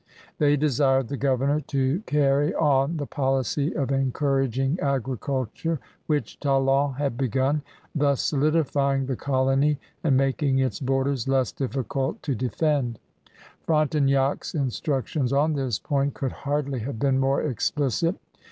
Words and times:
They 0.39 0.57
desired 0.57 1.09
the 1.09 1.15
governor 1.15 1.59
to 1.59 1.99
carry 2.07 2.55
on 2.55 2.97
the 2.97 3.05
policy 3.05 3.75
of 3.75 3.91
encouraging 3.91 4.79
agriculture 4.79 5.79
which 6.07 6.39
Talon 6.39 6.93
had 6.95 7.17
b^un, 7.17 7.61
thus 7.93 8.19
solidifying 8.23 9.05
the 9.05 9.15
colony 9.15 9.77
and 10.03 10.17
making 10.17 10.57
its 10.57 10.79
borders 10.79 11.27
less 11.27 11.51
difficult 11.51 12.23
to 12.23 12.33
defend. 12.33 12.97
Frontenac's 13.61 14.55
instructions 14.55 15.31
on 15.31 15.53
this 15.53 15.77
point 15.77 16.15
could 16.15 16.31
hardly 16.31 16.79
have 16.79 16.97
been 16.97 17.19
more 17.19 17.43
explicit. 17.43 18.15